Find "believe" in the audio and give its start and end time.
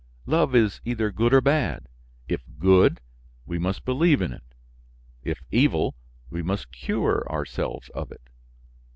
3.85-4.19